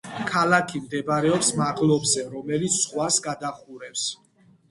[0.29, 4.09] ქალაქი მდებარეობს მაღლობზე, რომელიც ზღვას გადაჰყურებს.